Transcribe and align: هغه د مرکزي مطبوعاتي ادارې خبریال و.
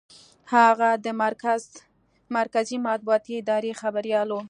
هغه 0.53 0.89
د 1.05 1.07
مرکزي 2.37 2.77
مطبوعاتي 2.87 3.33
ادارې 3.41 3.71
خبریال 3.81 4.27
و. 4.31 4.37